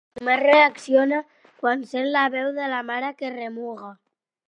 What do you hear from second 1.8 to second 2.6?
sent la veu